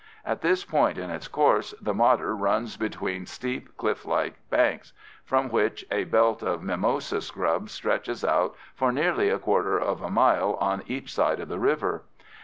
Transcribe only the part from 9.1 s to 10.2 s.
a quarter of a